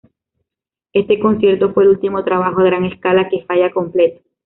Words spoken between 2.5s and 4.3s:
a gran escala que Falla completó.